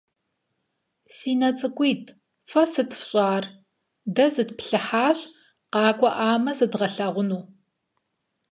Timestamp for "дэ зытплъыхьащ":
4.15-5.19